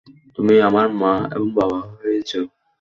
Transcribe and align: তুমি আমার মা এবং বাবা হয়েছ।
তুমি 0.37 0.55
আমার 0.67 0.87
মা 1.01 1.13
এবং 1.35 1.47
বাবা 1.57 1.79
হয়েছ। 1.93 2.31